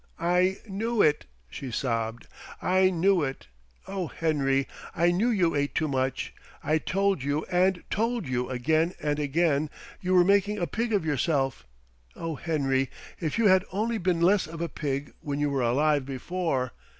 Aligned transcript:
'I 0.17 0.57
knew 0.67 1.03
it!' 1.03 1.27
she 1.47 1.69
sobbed; 1.69 2.25
'I 2.59 2.89
knew 2.89 3.21
it! 3.21 3.45
Oh, 3.87 4.07
Henry, 4.07 4.67
I 4.95 5.11
knew 5.11 5.29
you 5.29 5.53
ate 5.55 5.75
too 5.75 5.87
much. 5.87 6.33
I 6.63 6.79
told 6.79 7.21
you 7.21 7.45
and 7.51 7.83
told 7.91 8.27
you 8.27 8.49
again 8.49 8.95
and 8.99 9.19
again 9.19 9.69
you 10.01 10.15
were 10.15 10.25
making 10.25 10.57
a 10.57 10.65
pig 10.65 10.91
of 10.91 11.05
yourself. 11.05 11.67
Oh, 12.15 12.33
Henry, 12.33 12.89
if 13.19 13.37
you 13.37 13.45
had 13.45 13.63
only 13.71 13.99
been 13.99 14.21
less 14.21 14.47
of 14.47 14.59
a 14.59 14.67
pig 14.67 15.13
when 15.21 15.39
you 15.39 15.51
were 15.51 15.61
alive 15.61 16.03
before!' 16.03 16.71